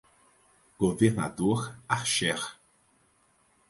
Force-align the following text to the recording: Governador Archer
Governador 0.79 1.75
Archer 1.87 2.57